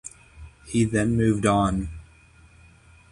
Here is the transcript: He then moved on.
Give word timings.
He 0.65 0.83
then 0.83 1.15
moved 1.15 1.45
on. 1.45 1.89